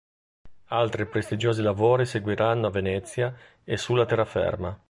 Altri 0.69 1.05
prestigiosi 1.05 1.61
lavori 1.61 2.07
seguiranno 2.07 2.65
a 2.65 2.69
Venezia 2.71 3.35
e 3.63 3.77
sulla 3.77 4.07
terraferma. 4.07 4.75